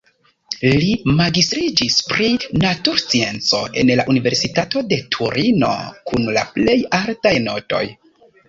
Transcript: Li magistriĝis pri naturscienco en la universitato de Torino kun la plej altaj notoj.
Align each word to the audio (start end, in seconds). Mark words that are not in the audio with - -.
Li 0.83 0.93
magistriĝis 1.19 1.97
pri 2.13 2.29
naturscienco 2.63 3.61
en 3.83 3.93
la 4.01 4.07
universitato 4.15 4.83
de 4.95 5.01
Torino 5.17 5.71
kun 6.11 6.27
la 6.39 6.47
plej 6.57 6.79
altaj 7.03 7.37
notoj. 7.47 7.85